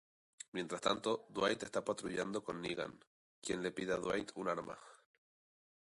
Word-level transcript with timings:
Mientras 0.53 0.81
tanto, 0.81 1.27
Dwight 1.29 1.61
está 1.61 1.85
patrullando 1.85 2.43
con 2.43 2.59
Negan, 2.59 2.97
quien 3.39 3.61
le 3.61 3.71
pide 3.71 3.93
a 3.93 3.97
Dwight 3.97 4.31
un 4.33 4.47
arma. 4.47 4.75